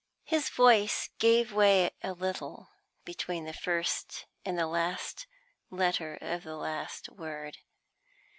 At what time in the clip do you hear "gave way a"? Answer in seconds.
1.19-2.13